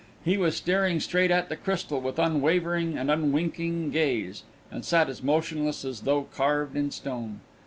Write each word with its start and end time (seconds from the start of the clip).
He 0.25 0.35
was 0.35 0.57
staring 0.57 0.99
straight 0.99 1.29
at 1.29 1.49
the 1.49 1.55
crystal, 1.55 2.01
with 2.01 2.17
unwavering 2.17 2.97
and 2.97 3.11
unwinking 3.11 3.91
gaze, 3.91 4.41
and 4.71 4.83
sat 4.83 5.09
as 5.09 5.21
motionless 5.21 5.85
as 5.85 6.01
though 6.01 6.23
carved 6.33 6.75
in 6.75 6.89
stone. 6.89 7.39